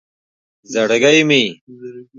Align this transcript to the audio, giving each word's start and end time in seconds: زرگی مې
زرگی 0.73 1.19
مې 1.27 1.43